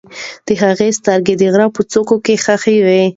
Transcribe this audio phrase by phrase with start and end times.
[0.45, 3.03] د هغې سترګې د غره په څوکه کې خښې وې.